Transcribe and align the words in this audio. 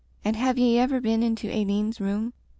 And 0.25 0.35
have 0.35 0.57
ye 0.57 0.79
ever 0.79 0.99
been 0.99 1.21
into 1.21 1.47
Aileen's 1.53 2.01
room? 2.01 2.33